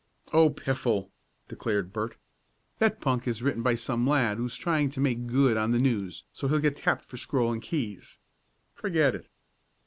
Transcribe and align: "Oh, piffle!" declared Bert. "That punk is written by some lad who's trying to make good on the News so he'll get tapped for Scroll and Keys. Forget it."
"Oh, 0.33 0.49
piffle!" 0.49 1.11
declared 1.47 1.93
Bert. 1.93 2.17
"That 2.79 2.99
punk 2.99 3.27
is 3.27 3.43
written 3.43 3.61
by 3.61 3.75
some 3.75 4.07
lad 4.07 4.37
who's 4.37 4.55
trying 4.55 4.89
to 4.89 4.99
make 4.99 5.27
good 5.27 5.57
on 5.57 5.73
the 5.73 5.77
News 5.77 6.23
so 6.33 6.47
he'll 6.47 6.57
get 6.57 6.75
tapped 6.77 7.05
for 7.05 7.17
Scroll 7.17 7.53
and 7.53 7.61
Keys. 7.61 8.17
Forget 8.73 9.13
it." 9.13 9.29